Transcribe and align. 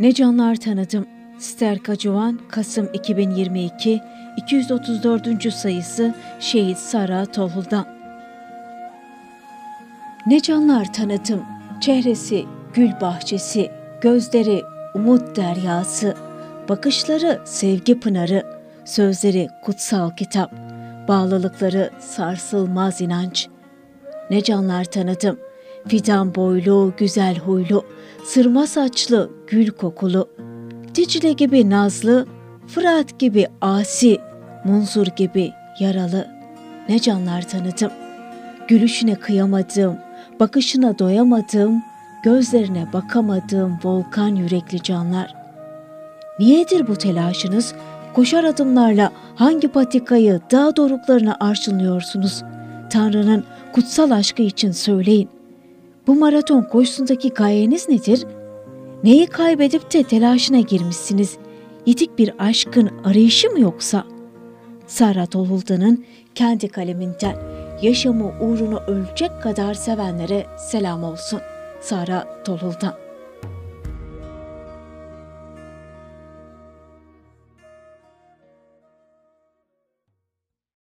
Ne 0.00 0.14
canlar 0.14 0.56
tanıdım. 0.56 1.06
Sterka 1.38 1.98
Cuvan, 1.98 2.40
Kasım 2.48 2.88
2022, 2.92 4.00
234. 4.36 5.52
sayısı 5.52 6.14
Şehit 6.40 6.78
Sara 6.78 7.26
Tohul'dan. 7.26 7.86
Ne 10.26 10.42
canlar 10.42 10.92
tanıdım. 10.92 11.42
Çehresi 11.80 12.44
gül 12.74 12.90
bahçesi, 13.00 13.70
gözleri 14.00 14.62
umut 14.94 15.36
deryası, 15.36 16.14
bakışları 16.68 17.40
sevgi 17.44 18.00
pınarı, 18.00 18.46
sözleri 18.84 19.48
kutsal 19.62 20.10
kitap, 20.10 20.52
bağlılıkları 21.08 21.90
sarsılmaz 22.00 23.00
inanç. 23.00 23.48
Ne 24.30 24.42
canlar 24.42 24.84
tanıdım. 24.84 25.38
Fidan 25.88 26.34
boylu, 26.34 26.92
güzel 26.96 27.38
huylu, 27.38 27.84
sırma 28.24 28.66
saçlı, 28.66 29.30
gül 29.46 29.70
kokulu. 29.70 30.28
Dicle 30.94 31.32
gibi 31.32 31.70
nazlı, 31.70 32.26
Fırat 32.66 33.18
gibi 33.18 33.46
asi, 33.60 34.18
Munzur 34.64 35.06
gibi 35.06 35.52
yaralı. 35.80 36.28
Ne 36.88 36.98
canlar 36.98 37.48
tanıdım. 37.48 37.90
Gülüşüne 38.68 39.14
kıyamadım, 39.14 39.96
bakışına 40.40 40.98
doyamadım, 40.98 41.82
gözlerine 42.24 42.92
bakamadığım 42.92 43.78
volkan 43.84 44.34
yürekli 44.34 44.82
canlar. 44.82 45.34
Niyedir 46.38 46.86
bu 46.86 46.96
telaşınız? 46.96 47.74
Koşar 48.14 48.44
adımlarla 48.44 49.12
hangi 49.34 49.68
patikayı, 49.68 50.40
dağ 50.50 50.76
doruklarına 50.76 51.36
arşınlıyorsunuz? 51.40 52.42
Tanrı'nın 52.90 53.44
kutsal 53.72 54.10
aşkı 54.10 54.42
için 54.42 54.72
söyleyin. 54.72 55.28
Bu 56.06 56.14
maraton 56.14 56.62
koşusundaki 56.62 57.30
gayeniz 57.30 57.88
nedir? 57.88 58.26
Neyi 59.04 59.26
kaybedip 59.26 59.92
de 59.92 60.02
telaşına 60.02 60.60
girmişsiniz? 60.60 61.36
Yitik 61.86 62.18
bir 62.18 62.34
aşkın 62.38 62.90
arayışı 63.04 63.50
mı 63.50 63.60
yoksa? 63.60 64.04
Sara 64.86 65.26
Tolhulda'nın 65.26 66.04
kendi 66.34 66.68
kaleminden 66.68 67.36
yaşamı 67.82 68.32
uğruna 68.40 68.78
ölecek 68.78 69.42
kadar 69.42 69.74
sevenlere 69.74 70.46
selam 70.58 71.04
olsun. 71.04 71.40
Sara 71.80 72.42
Tolhulda 72.44 73.03